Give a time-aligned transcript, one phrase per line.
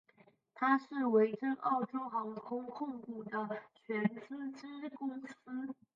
[0.55, 4.03] 它是维珍澳洲航空控股的全
[4.55, 5.75] 资子公司。